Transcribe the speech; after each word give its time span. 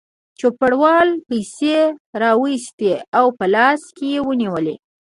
چوپړوال 0.39 1.09
پیسې 1.27 1.77
راوایستې 2.21 2.93
او 3.17 3.25
په 3.37 3.45
لاس 3.55 3.81
کې 3.95 4.05
یې 4.13 4.19
ونیولې. 4.27 4.75